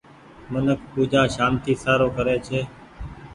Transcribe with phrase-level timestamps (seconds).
[0.51, 2.61] منک پوجآ سانتي سارو ڪري ڇي۔